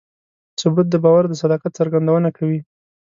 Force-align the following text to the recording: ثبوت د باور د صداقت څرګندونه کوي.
ثبوت 0.59 0.87
د 0.91 0.95
باور 1.03 1.23
د 1.29 1.33
صداقت 1.41 1.71
څرګندونه 1.79 2.29
کوي. 2.37 2.59